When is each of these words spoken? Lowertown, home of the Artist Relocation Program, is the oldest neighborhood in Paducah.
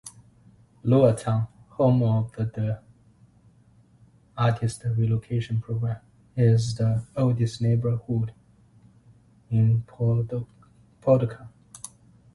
Lowertown, 0.83 1.47
home 1.73 2.01
of 2.01 2.31
the 2.33 2.81
Artist 4.35 4.81
Relocation 4.97 5.61
Program, 5.61 5.99
is 6.35 6.73
the 6.73 7.05
oldest 7.15 7.61
neighborhood 7.61 8.33
in 9.51 9.83
Paducah. 9.83 11.49